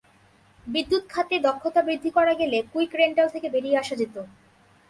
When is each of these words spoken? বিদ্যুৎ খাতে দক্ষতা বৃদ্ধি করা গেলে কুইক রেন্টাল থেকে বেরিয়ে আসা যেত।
বিদ্যুৎ 0.67 1.03
খাতে 1.09 1.35
দক্ষতা 1.39 1.81
বৃদ্ধি 1.81 2.09
করা 2.17 2.33
গেলে 2.33 2.57
কুইক 2.71 2.91
রেন্টাল 2.95 3.27
থেকে 3.29 3.47
বেরিয়ে 3.49 3.79
আসা 3.79 3.95
যেত। 3.95 4.15